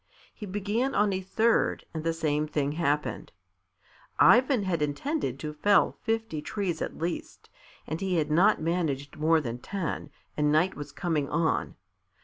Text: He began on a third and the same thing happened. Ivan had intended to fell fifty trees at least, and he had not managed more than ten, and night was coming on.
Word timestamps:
He 0.33 0.47
began 0.47 0.95
on 0.95 1.13
a 1.13 1.21
third 1.21 1.85
and 1.93 2.03
the 2.03 2.11
same 2.11 2.47
thing 2.47 2.71
happened. 2.71 3.31
Ivan 4.17 4.63
had 4.63 4.81
intended 4.81 5.37
to 5.41 5.53
fell 5.53 5.99
fifty 6.01 6.41
trees 6.41 6.81
at 6.81 6.97
least, 6.97 7.51
and 7.85 8.01
he 8.01 8.15
had 8.15 8.31
not 8.31 8.59
managed 8.59 9.17
more 9.17 9.39
than 9.39 9.59
ten, 9.59 10.09
and 10.35 10.51
night 10.51 10.73
was 10.73 10.91
coming 10.91 11.29
on. 11.29 11.75